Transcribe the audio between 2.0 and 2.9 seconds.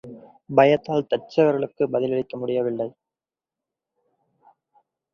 அளிக்க முடியவில்லை.